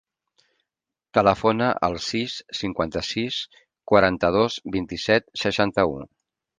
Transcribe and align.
Telefona 1.17 1.67
al 1.89 1.99
sis, 2.07 2.39
cinquanta-sis, 2.61 3.41
quaranta-dos, 3.95 4.61
vint-i-set, 4.81 5.33
seixanta-u. 5.47 6.01